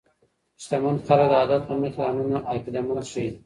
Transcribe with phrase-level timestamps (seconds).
[0.63, 3.29] شتمن خلګ د عادت له مخې ځانونه عقیده مند ښیي.